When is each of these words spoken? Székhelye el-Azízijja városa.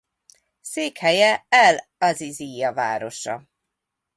Székhelye 0.61 1.45
el-Azízijja 1.49 2.73
városa. 2.73 3.47